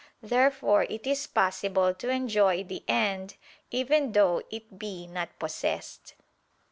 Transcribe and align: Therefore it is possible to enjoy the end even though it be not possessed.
Therefore 0.23 0.87
it 0.89 1.05
is 1.05 1.27
possible 1.27 1.93
to 1.93 2.09
enjoy 2.09 2.63
the 2.63 2.83
end 2.87 3.35
even 3.69 4.13
though 4.13 4.41
it 4.49 4.79
be 4.79 5.05
not 5.05 5.37
possessed. 5.37 6.15